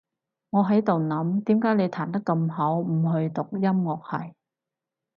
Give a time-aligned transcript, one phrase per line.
[0.49, 4.33] 我喺度諗，點解你彈得咁好，唔去讀音樂系？